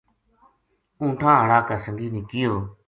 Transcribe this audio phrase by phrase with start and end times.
[1.01, 2.53] اونٹھاں ہاڑا کا سنگی نے کہیو